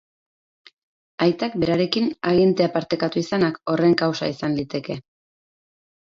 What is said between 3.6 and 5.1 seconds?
horren kausa izan liteke.